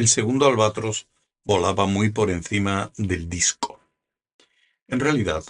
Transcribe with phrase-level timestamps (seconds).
[0.00, 1.08] El segundo albatros
[1.44, 3.80] volaba muy por encima del disco.
[4.88, 5.44] En realidad,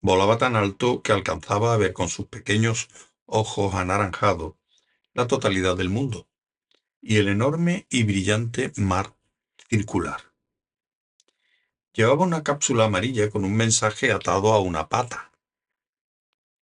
[0.00, 2.88] volaba tan alto que alcanzaba a ver con sus pequeños
[3.24, 4.54] ojos anaranjados
[5.12, 6.28] la totalidad del mundo
[7.02, 9.16] y el enorme y brillante mar
[9.68, 10.20] circular.
[11.92, 15.32] Llevaba una cápsula amarilla con un mensaje atado a una pata.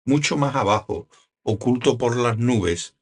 [0.05, 1.09] Mucho más abajo,
[1.43, 2.95] oculto por las nubes,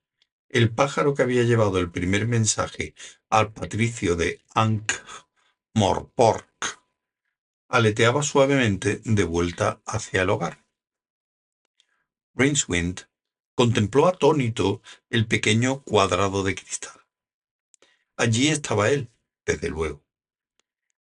[0.55, 2.95] el pájaro que había llevado el primer mensaje
[3.29, 6.45] al patricio de Ankh-Morpork
[7.69, 10.65] aleteaba suavemente de vuelta hacia el hogar.
[12.37, 13.01] Rincewind
[13.57, 14.81] contempló atónito
[15.11, 17.01] el pequeño cuadrado de cristal.
[18.17, 19.11] Allí estaba él,
[19.45, 20.05] desde luego.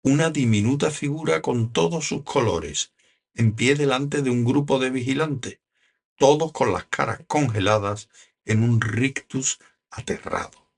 [0.02, 2.92] Una diminuta figura con todos sus colores,
[3.34, 5.58] en pie delante de un grupo de vigilantes,
[6.16, 8.08] todos con las caras congeladas
[8.44, 9.58] en un rictus
[9.90, 10.70] aterrado.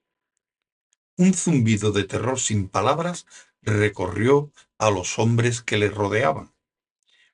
[1.16, 3.26] Un zumbido de terror sin palabras
[3.62, 6.52] recorrió a los hombres que le rodeaban,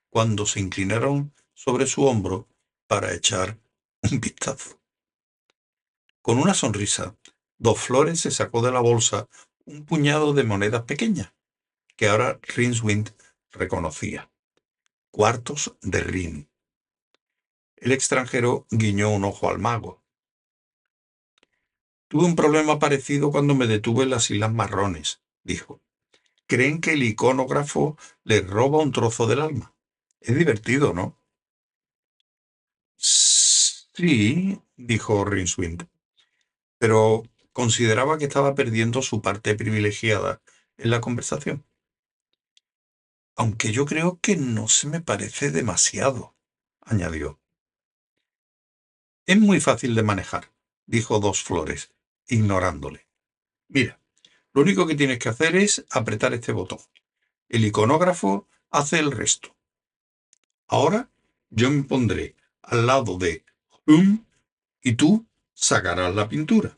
[0.08, 2.48] cuando se inclinaron sobre su hombro
[2.86, 3.58] para echar
[4.02, 4.80] un vistazo.
[6.22, 7.16] Con una sonrisa,
[7.62, 9.28] Dos Flores se sacó de la bolsa
[9.66, 11.34] un puñado de monedas pequeñas,
[11.94, 13.10] que ahora Rinswind
[13.50, 14.30] reconocía.
[15.10, 16.50] Cuartos de Rin.
[17.76, 19.99] El extranjero guiñó un ojo al mago.
[22.10, 25.80] Tuve un problema parecido cuando me detuve en las Islas Marrones, dijo.
[26.48, 29.76] Creen que el iconógrafo les roba un trozo del alma.
[30.20, 31.16] Es divertido, ¿no?
[32.96, 35.86] Sí, dijo Rinswind,
[36.78, 40.42] pero consideraba que estaba perdiendo su parte privilegiada
[40.78, 41.64] en la conversación.
[43.36, 46.34] Aunque yo creo que no se me parece demasiado,
[46.80, 47.38] añadió.
[49.26, 50.50] Es muy fácil de manejar,
[50.86, 51.92] dijo Dos Flores,
[52.30, 53.06] ignorándole.
[53.68, 54.00] Mira,
[54.52, 56.80] lo único que tienes que hacer es apretar este botón.
[57.48, 59.54] El iconógrafo hace el resto.
[60.68, 61.10] Ahora
[61.50, 63.44] yo me pondré al lado de
[63.86, 64.24] Hum
[64.82, 66.76] y tú sacarás la pintura.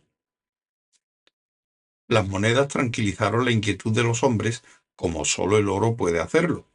[2.09, 4.63] Las monedas tranquilizaron la inquietud de los hombres
[4.97, 6.69] como solo el oro puede hacerlo.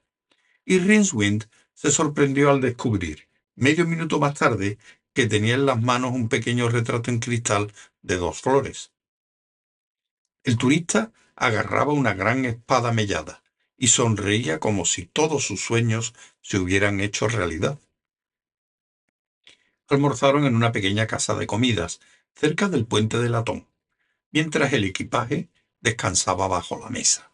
[0.65, 4.77] Y Rinswind se sorprendió al descubrir, medio minuto más tarde,
[5.13, 7.73] que tenía en las manos un pequeño retrato en cristal
[8.07, 8.91] de dos flores.
[10.43, 13.43] El turista agarraba una gran espada mellada
[13.77, 17.79] y sonreía como si todos sus sueños se hubieran hecho realidad.
[19.89, 21.99] Almorzaron en una pequeña casa de comidas,
[22.33, 23.67] cerca del puente de latón,
[24.31, 25.49] mientras el equipaje
[25.81, 27.31] descansaba bajo la mesa.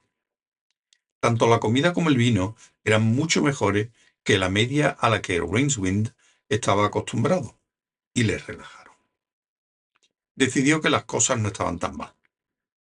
[1.19, 3.89] Tanto la comida como el vino eran mucho mejores
[4.23, 6.13] que la media a la que Rainswind
[6.49, 7.57] estaba acostumbrado,
[8.13, 8.82] y le relajaron.
[10.35, 12.15] Decidió que las cosas no estaban tan mal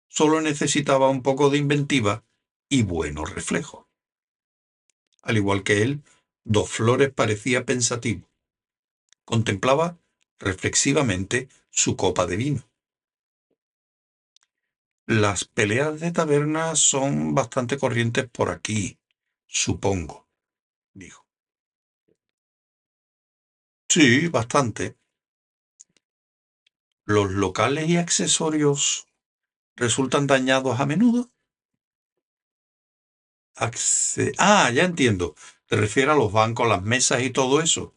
[0.08, 2.24] solo necesitaba un poco de inventiva
[2.68, 3.86] y buenos reflejos.
[5.22, 6.02] Al igual que él,
[6.44, 8.28] Dos Flores parecía pensativo.
[9.24, 9.98] Contemplaba
[10.38, 12.68] reflexivamente su copa de vino.
[15.06, 18.98] Las peleas de taberna son bastante corrientes por aquí,
[19.46, 20.26] supongo,
[20.94, 21.26] dijo.
[23.88, 24.97] Sí, bastante.
[27.08, 29.06] Los locales y accesorios
[29.76, 31.32] resultan dañados a menudo?
[34.36, 35.34] ah, ya entiendo.
[35.64, 37.96] ¿Te refieres a los bancos, las mesas y todo eso?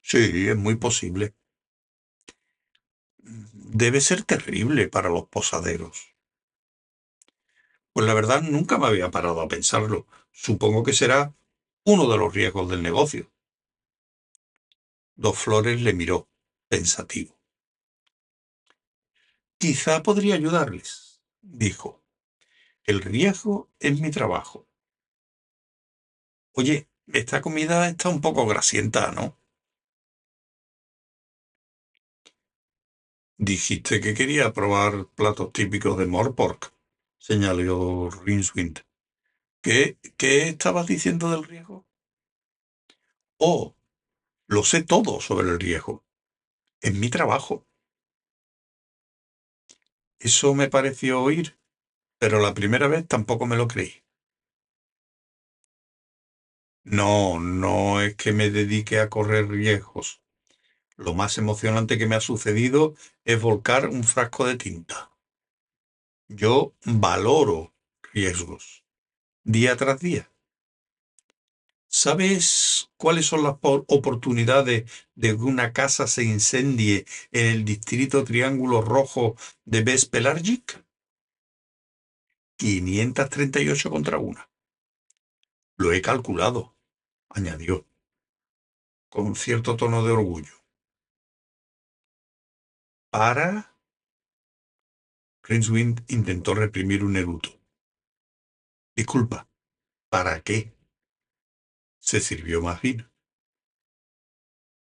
[0.00, 1.34] Sí, es muy posible.
[3.18, 6.16] Debe ser terrible para los posaderos.
[7.92, 10.06] Pues la verdad nunca me había parado a pensarlo.
[10.32, 11.34] Supongo que será
[11.84, 13.30] uno de los riesgos del negocio.
[15.16, 16.30] Dos Flores le miró,
[16.70, 17.37] pensativo.
[19.60, 22.02] Quizá podría ayudarles dijo.
[22.84, 24.68] El riesgo es mi trabajo.
[26.52, 29.38] Oye, esta comida está un poco grasienta, ¿no?
[33.50, 36.72] Dijiste que quería probar platos típicos de Morpork,
[37.18, 38.80] señaló Rinswind.
[39.62, 41.86] ¿Qué, ¿Qué estabas diciendo del riesgo?
[43.40, 43.74] Oh,
[44.48, 46.04] lo sé todo sobre el riesgo.
[46.82, 47.67] Es mi trabajo.
[50.20, 51.58] Eso me pareció oír,
[52.18, 54.02] pero la primera vez tampoco me lo creí.
[56.84, 60.22] No, no es que me dedique a correr riesgos.
[60.96, 62.94] Lo más emocionante que me ha sucedido
[63.24, 65.12] es volcar un frasco de tinta.
[66.28, 67.74] Yo valoro
[68.12, 68.84] riesgos,
[69.44, 70.30] día tras día.
[71.90, 78.82] ¿Sabes cuáles son las oportunidades de que una casa se incendie en el distrito Triángulo
[78.82, 80.84] Rojo de Bespelargic?
[82.58, 84.50] 538 contra una.
[85.78, 86.76] Lo he calculado,
[87.30, 87.86] añadió,
[89.08, 90.54] con cierto tono de orgullo.
[93.10, 93.74] Para...
[95.42, 97.48] Rincewind intentó reprimir un eruto.
[98.94, 99.48] Disculpa,
[100.10, 100.77] ¿para qué?
[101.98, 103.10] Se sirvió más vino.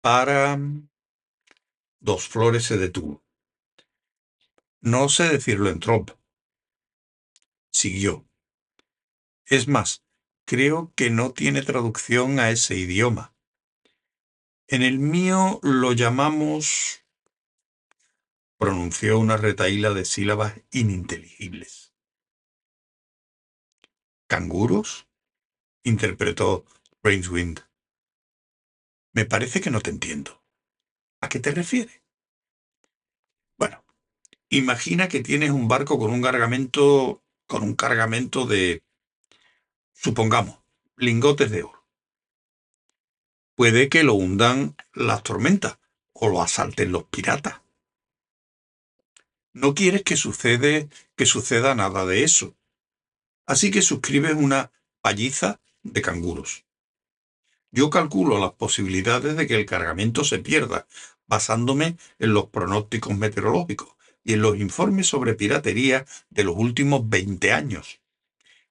[0.00, 0.58] Para...
[2.00, 3.24] Dos flores se detuvo.
[4.80, 6.10] No sé decirlo en Trump.
[7.72, 8.24] Siguió.
[9.46, 10.04] Es más,
[10.44, 13.34] creo que no tiene traducción a ese idioma.
[14.68, 17.04] En el mío lo llamamos...
[18.58, 21.92] pronunció una retaíla de sílabas ininteligibles.
[24.28, 25.08] ¿Canguros?
[25.84, 26.64] interpretó
[27.06, 27.60] Rainswind.
[29.12, 30.42] Me parece que no te entiendo.
[31.20, 32.02] ¿A qué te refieres?
[33.56, 33.84] Bueno,
[34.48, 38.82] imagina que tienes un barco con un cargamento, con un cargamento de,
[39.92, 40.58] supongamos,
[40.96, 41.86] lingotes de oro.
[43.54, 45.78] Puede que lo hundan las tormentas
[46.12, 47.60] o lo asalten los piratas.
[49.52, 52.56] No quieres que sucede, que suceda nada de eso.
[53.46, 54.72] Así que suscribes una
[55.02, 56.65] palliza de canguros.
[57.70, 60.86] Yo calculo las posibilidades de que el cargamento se pierda,
[61.26, 67.52] basándome en los pronósticos meteorológicos y en los informes sobre piratería de los últimos 20
[67.52, 68.00] años.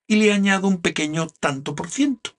[0.08, 2.32] Y le añado un pequeño tanto por ciento.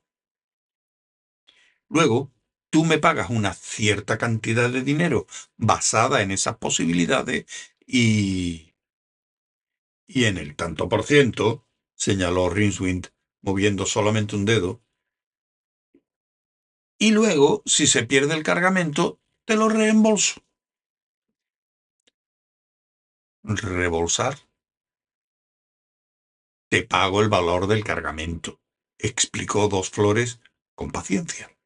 [1.89, 2.33] Luego,
[2.71, 5.27] tú me pagas una cierta cantidad de dinero
[5.57, 7.47] basada en esas posibilidades
[7.87, 8.75] y...
[10.09, 11.67] Y en el tanto por ciento,
[11.97, 13.09] señaló Rinswind,
[13.43, 14.81] moviendo solamente un dedo,
[16.99, 20.43] y luego, si se pierde el cargamento, te lo reembolso.
[23.43, 24.39] ¿Rebolsar?
[26.69, 28.61] Te pago el valor del cargamento,
[28.99, 30.41] explicó Dos Flores
[30.75, 31.57] con paciencia.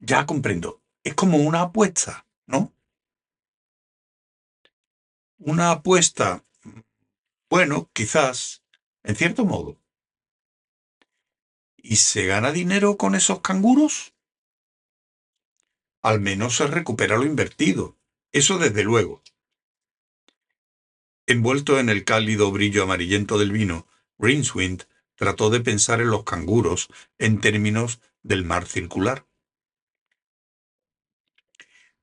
[0.00, 0.80] Ya comprendo.
[1.02, 2.72] Es como una apuesta, ¿no?
[5.38, 6.44] Una apuesta.
[7.50, 8.62] Bueno, quizás,
[9.02, 9.80] en cierto modo.
[11.80, 14.12] ¿Y se gana dinero con esos canguros?
[16.02, 17.96] Al menos se recupera lo invertido.
[18.32, 19.22] Eso desde luego.
[21.26, 23.86] Envuelto en el cálido brillo amarillento del vino,
[24.18, 24.84] Rincewind
[25.14, 26.88] trató de pensar en los canguros
[27.18, 29.26] en términos del mar circular.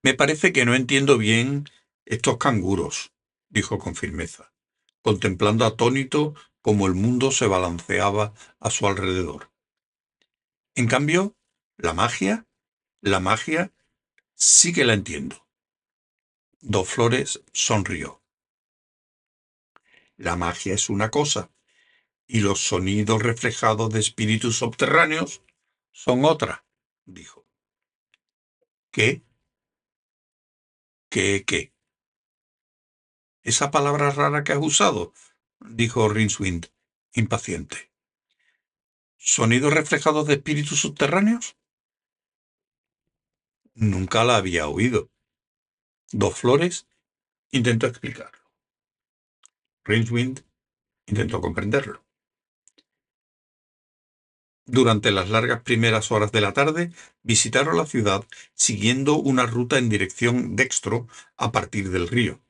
[0.01, 1.69] Me parece que no entiendo bien
[2.05, 3.11] estos canguros,
[3.49, 4.53] dijo con firmeza,
[5.01, 9.54] contemplando atónito cómo el mundo se balanceaba a su alrededor.
[10.77, 11.37] En cambio,
[11.77, 12.45] la magia,
[12.99, 13.73] la magia
[14.33, 15.47] sí que la entiendo.
[16.59, 18.21] Dos Flores sonrió.
[20.17, 21.49] La magia es una cosa,
[22.27, 25.43] y los sonidos reflejados de espíritus subterráneos
[25.93, 26.65] son otra,
[27.05, 27.47] dijo.
[28.91, 29.23] ¿Qué?
[31.09, 31.73] ¿Qué qué?
[33.43, 35.13] Esa palabra rara que has usado,
[35.61, 36.67] dijo Rinswind,
[37.13, 37.94] impaciente.
[39.27, 41.57] ¿Sonidos reflejados de espíritus subterráneos?
[43.73, 45.09] Nunca la había oído.
[46.11, 46.87] Dos Flores
[47.49, 48.37] intentó explicarlo.
[49.83, 50.45] Rincewind
[51.07, 52.05] intentó comprenderlo.
[54.67, 56.91] Durante las largas primeras horas de la tarde
[57.23, 58.23] visitaron la ciudad
[58.53, 62.43] siguiendo una ruta en dirección dextro a partir del río.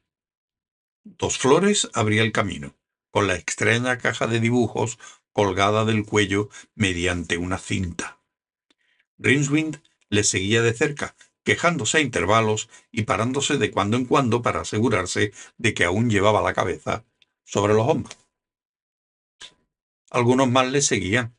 [1.06, 2.76] Dos Flores abría el camino,
[3.12, 5.00] con la extraña caja de dibujos
[5.36, 8.20] colgada del cuello mediante una cinta.
[9.18, 11.14] Rincewind le seguía de cerca,
[11.44, 16.42] quejándose a intervalos y parándose de cuando en cuando para asegurarse de que aún llevaba
[16.42, 17.04] la cabeza
[17.44, 18.18] sobre los hombros.
[20.10, 21.36] Algunos más le seguían.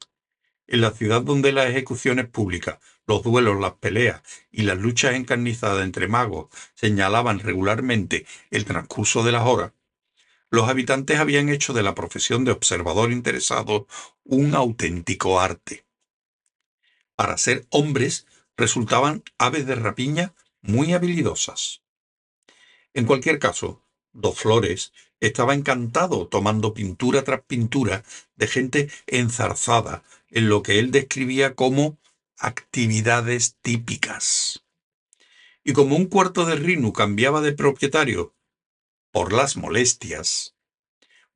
[0.67, 5.83] En la ciudad donde las ejecuciones públicas, los duelos, las peleas y las luchas encarnizadas
[5.83, 9.73] entre magos señalaban regularmente el transcurso de las horas,
[10.51, 13.87] los habitantes habían hecho de la profesión de observador interesado
[14.25, 15.85] un auténtico arte.
[17.15, 18.27] Para ser hombres
[18.57, 21.83] resultaban aves de rapiña muy habilidosas.
[22.95, 28.03] En cualquier caso, Dos Flores estaba encantado tomando pintura tras pintura
[28.37, 31.99] de gente enzarzada en lo que él describía como
[32.39, 34.65] actividades típicas.
[35.65, 38.36] Y como un cuarto de Rinu cambiaba de propietario
[39.17, 40.55] por las molestias,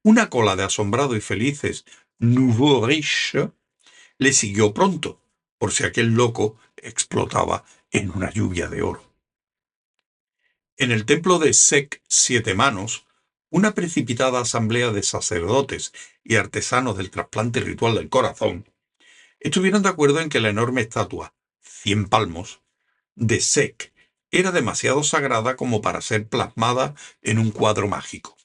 [0.03, 1.87] una cola de asombrado y felices
[2.19, 3.53] nouveau riche
[4.19, 5.19] le siguió pronto,
[5.57, 9.15] por si aquel loco explotaba en una lluvia de oro.
[10.77, 13.07] En el templo de Sec Siete Manos,
[13.49, 18.71] una precipitada asamblea de sacerdotes y artesanos del trasplante ritual del corazón
[19.39, 22.61] estuvieron de acuerdo en que la enorme estatua, cien palmos,
[23.15, 23.90] de Sek
[24.31, 28.37] era demasiado sagrada como para ser plasmada en un cuadro mágico.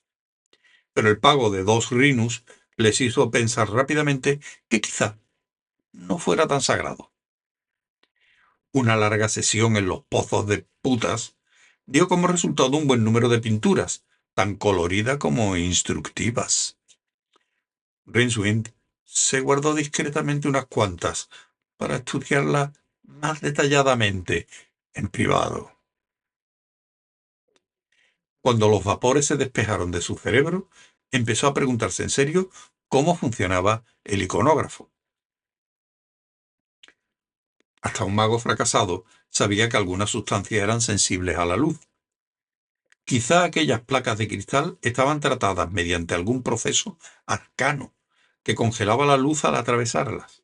[0.94, 2.44] Pero el pago de dos rinus
[2.78, 5.18] les hizo pensar rápidamente que quizá
[5.92, 7.12] no fuera tan sagrado.
[8.72, 11.36] Una larga sesión en los pozos de putas
[11.86, 16.78] dio como resultado un buen número de pinturas, tan coloridas como instructivas.
[18.06, 18.74] Rincewind
[19.06, 21.30] se guardó discretamente unas cuantas
[21.78, 22.72] para estudiarlas
[23.04, 24.48] más detalladamente
[24.94, 25.75] en privado.
[28.46, 30.70] Cuando los vapores se despejaron de su cerebro,
[31.10, 32.52] empezó a preguntarse en serio
[32.88, 34.92] cómo funcionaba el iconógrafo.
[37.82, 41.80] Hasta un mago fracasado sabía que algunas sustancias eran sensibles a la luz.
[43.04, 47.96] Quizá aquellas placas de cristal estaban tratadas mediante algún proceso arcano
[48.44, 50.44] que congelaba la luz al atravesarlas.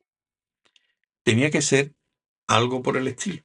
[1.22, 1.94] Tenía que ser
[2.48, 3.44] algo por el estilo.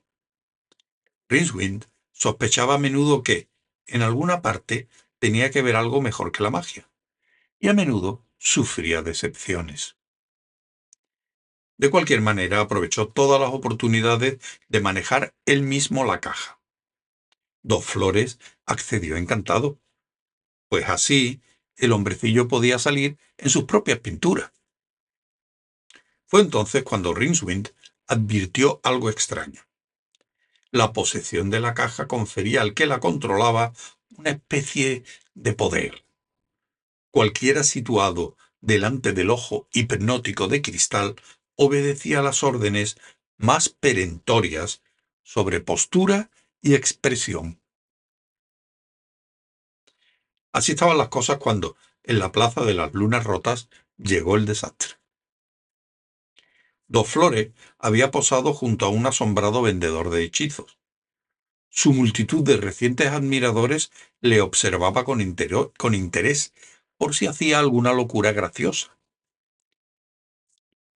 [1.29, 3.51] Rincewind sospechaba a menudo que,
[3.87, 4.87] en alguna parte,
[5.19, 6.89] tenía que ver algo mejor que la magia,
[7.59, 9.97] y a menudo sufría decepciones.
[11.77, 16.59] De cualquier manera, aprovechó todas las oportunidades de manejar él mismo la caja.
[17.61, 19.79] Dos Flores accedió encantado,
[20.69, 21.41] pues así
[21.75, 24.51] el hombrecillo podía salir en sus propias pinturas.
[26.25, 27.69] Fue entonces cuando Rinswind
[28.07, 29.66] advirtió algo extraño.
[30.71, 33.73] La posesión de la caja confería al que la controlaba
[34.17, 36.05] una especie de poder.
[37.11, 41.15] Cualquiera situado delante del ojo hipnótico de cristal
[41.55, 42.97] obedecía las órdenes
[43.37, 44.81] más perentorias
[45.23, 46.29] sobre postura
[46.61, 47.61] y expresión.
[50.51, 54.96] Así estaban las cosas cuando, en la plaza de las lunas rotas, llegó el desastre.
[56.87, 60.77] Dos Flores había posado junto a un asombrado vendedor de hechizos.
[61.69, 63.91] Su multitud de recientes admiradores
[64.21, 66.53] le observaba con, interés
[66.97, 68.97] por si hacía alguna locura graciosa.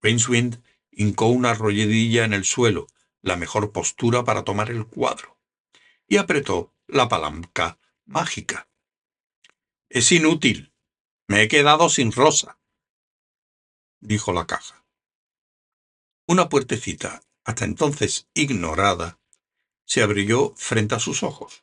[0.00, 2.86] Rincewind hincó una rodilla en el suelo,
[3.20, 5.38] la mejor postura para tomar el cuadro,
[6.08, 8.68] y apretó la palanca mágica.
[9.88, 10.72] Es inútil.
[11.28, 12.58] Me he quedado sin rosa,
[14.00, 14.81] dijo la caja.
[16.32, 19.20] Una puertecita, hasta entonces ignorada,
[19.84, 21.62] se abrió frente a sus ojos.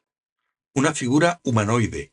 [0.75, 2.11] Una figura humanoide,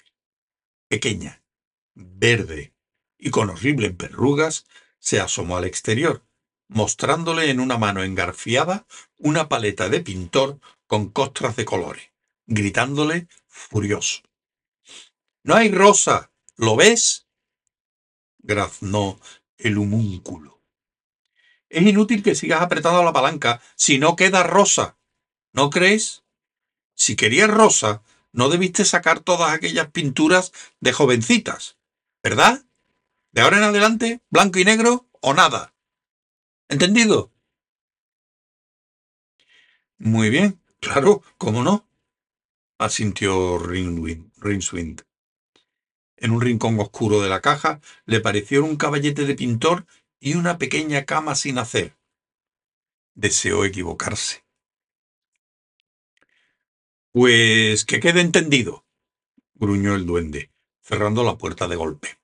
[0.89, 1.45] pequeña,
[1.93, 2.73] verde
[3.19, 4.65] y con horribles verrugas,
[4.99, 6.25] se asomó al exterior,
[6.67, 8.87] mostrándole en una mano engarfiada
[9.19, 12.11] una paleta de pintor con costras de colores,
[12.47, 14.23] gritándole furioso.
[15.43, 16.33] No hay rosa.
[16.57, 17.27] ¿Lo ves?
[18.39, 19.21] graznó
[19.59, 20.56] el humúnculo.
[21.69, 24.97] Es inútil que sigas apretando la palanca si no queda rosa.
[25.53, 26.23] ¿No crees?
[26.95, 31.79] Si querías rosa, no debiste sacar todas aquellas pinturas de jovencitas,
[32.23, 32.65] ¿verdad?
[33.33, 35.75] De ahora en adelante, blanco y negro o nada.
[36.69, 37.33] ¿Entendido?
[39.99, 41.89] Muy bien, claro, ¿cómo no?
[42.79, 45.03] asintió Rinswind.
[46.19, 49.87] En un rincón oscuro de la caja le parecieron un caballete de pintor
[50.27, 51.97] y una pequeña cama sin hacer.
[53.15, 54.45] Deseó equivocarse.
[57.13, 58.85] Pues que quede entendido,
[59.55, 60.51] gruñó el duende,
[60.83, 62.19] cerrando la puerta de golpe.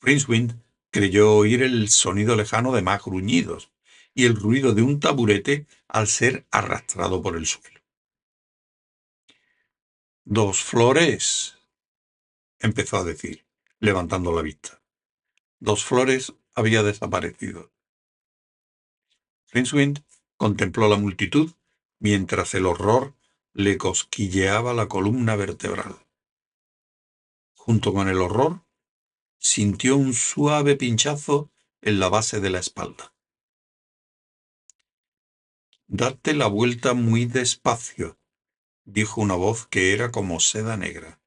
[0.00, 0.58] Rincewind
[0.90, 3.70] creyó oír el sonido lejano de más gruñidos
[4.14, 7.82] y el ruido de un taburete al ser arrastrado por el suelo.
[10.24, 11.58] Dos flores,
[12.58, 13.44] empezó a decir,
[13.80, 14.80] levantando la vista.
[15.58, 17.72] Dos flores había desaparecido.
[19.52, 20.04] Rincewind
[20.36, 21.52] contempló la multitud
[21.98, 23.14] mientras el horror
[23.52, 25.96] le cosquilleaba la columna vertebral.
[27.54, 28.64] Junto con el horror,
[29.38, 33.14] sintió un suave pinchazo en la base de la espalda.
[35.86, 38.18] Date la vuelta muy despacio,
[38.84, 41.20] dijo una voz que era como seda negra.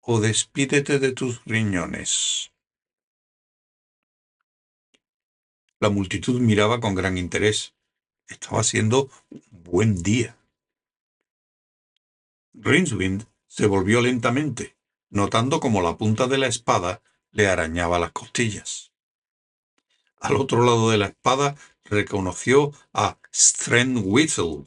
[0.00, 2.52] O despídete de tus riñones.
[5.80, 7.74] La multitud miraba con gran interés.
[8.28, 10.36] Estaba siendo un buen día.
[12.52, 14.76] Rinswind se volvió lentamente
[15.10, 18.92] notando como la punta de la espada le arañaba las costillas.
[20.16, 23.18] Al otro lado de la espada reconoció a
[24.02, 24.66] Whistle,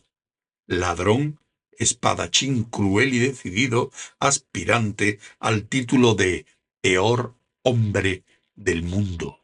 [0.68, 1.40] ladrón
[1.72, 6.46] espadachín cruel y decidido, aspirante al título de
[6.82, 8.24] peor hombre
[8.56, 9.43] del mundo.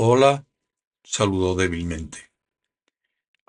[0.00, 0.46] Hola,
[1.02, 2.30] saludó débilmente.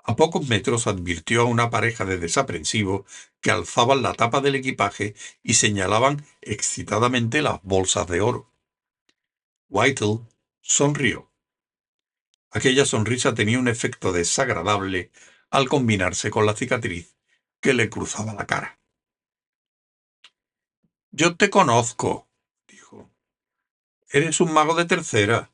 [0.02, 3.06] A pocos metros advirtió a una pareja de desaprensivos
[3.40, 5.14] que alzaban la tapa del equipaje
[5.44, 8.52] y señalaban excitadamente las bolsas de oro.
[9.68, 10.26] Whittle
[10.60, 11.30] sonrió.
[12.50, 15.12] Aquella sonrisa tenía un efecto desagradable
[15.50, 17.14] al combinarse con la cicatriz
[17.60, 18.80] que le cruzaba la cara.
[21.12, 22.28] Yo te conozco,
[22.66, 23.08] dijo.
[24.08, 25.52] Eres un mago de tercera.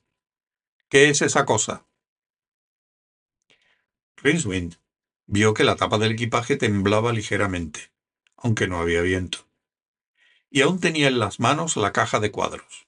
[0.88, 1.84] ¿Qué es esa cosa?
[4.16, 4.76] Rincewind
[5.26, 7.92] vio que la tapa del equipaje temblaba ligeramente,
[8.36, 9.48] aunque no había viento,
[10.48, 12.86] y aún tenía en las manos la caja de cuadros.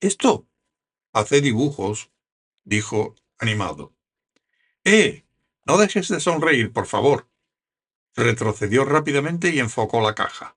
[0.00, 0.48] Esto
[1.12, 2.10] hace dibujos,
[2.64, 3.94] dijo animado.
[4.84, 5.26] ¡Eh!
[5.66, 7.28] No dejes de sonreír, por favor.
[8.14, 10.56] Retrocedió rápidamente y enfocó la caja.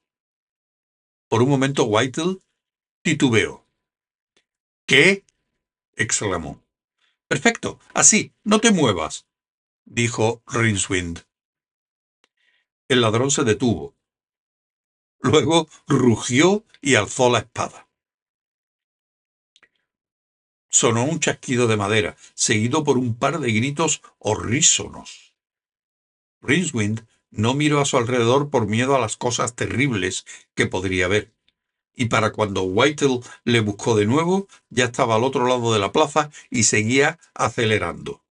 [1.29, 2.37] Por un momento Whittle
[3.03, 3.65] titubeó.
[4.85, 5.26] ¿Qué?
[5.97, 6.63] Exclamó.
[7.27, 9.27] Perfecto, así, no te muevas,
[9.83, 11.25] dijo Rincewind.
[12.87, 13.97] El ladrón se detuvo.
[15.19, 17.89] Luego rugió y alzó la espada.
[20.69, 25.33] Sonó un chasquido de madera, seguido por un par de gritos horrísonos.
[26.41, 30.25] Rincewind no miró a su alrededor por miedo a las cosas terribles
[30.55, 31.33] que podría ver
[31.97, 35.91] y para cuando Whittle le buscó de nuevo, ya estaba al otro lado de la
[35.91, 38.21] plaza y seguía acelerando.